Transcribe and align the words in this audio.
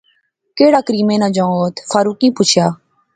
کیڑا 0.57 0.81
کریمے 0.87 1.15
نا 1.21 1.27
جنگت؟ 1.35 1.75
فاروقیں 1.89 2.35
پچھیا 2.37 2.67